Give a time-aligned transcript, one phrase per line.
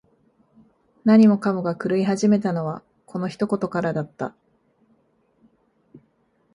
[1.05, 4.33] 何もかもが狂い始めたのは、この一言からだった。